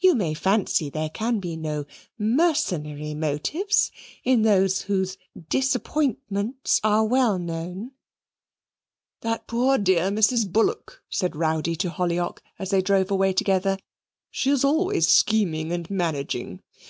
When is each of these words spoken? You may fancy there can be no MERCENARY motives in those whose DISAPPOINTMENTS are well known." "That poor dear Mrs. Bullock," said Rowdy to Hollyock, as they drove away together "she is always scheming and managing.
You 0.00 0.14
may 0.14 0.34
fancy 0.34 0.90
there 0.90 1.08
can 1.08 1.40
be 1.40 1.56
no 1.56 1.86
MERCENARY 2.18 3.14
motives 3.14 3.90
in 4.22 4.42
those 4.42 4.82
whose 4.82 5.16
DISAPPOINTMENTS 5.48 6.82
are 6.84 7.06
well 7.06 7.38
known." 7.38 7.92
"That 9.22 9.46
poor 9.46 9.78
dear 9.78 10.10
Mrs. 10.10 10.46
Bullock," 10.52 11.02
said 11.08 11.34
Rowdy 11.34 11.74
to 11.76 11.88
Hollyock, 11.88 12.42
as 12.58 12.68
they 12.68 12.82
drove 12.82 13.10
away 13.10 13.32
together 13.32 13.78
"she 14.30 14.50
is 14.50 14.62
always 14.62 15.08
scheming 15.08 15.72
and 15.72 15.88
managing. 15.88 16.60